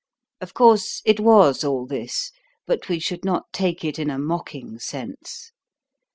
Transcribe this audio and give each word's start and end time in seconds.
Of 0.41 0.55
course, 0.55 1.03
it 1.05 1.19
was 1.19 1.63
all 1.63 1.85
this, 1.85 2.31
but 2.65 2.89
we 2.89 2.97
should 2.97 3.23
not 3.23 3.53
take 3.53 3.85
it 3.85 3.99
in 3.99 4.09
a 4.09 4.17
mocking 4.17 4.79
sense. 4.79 5.51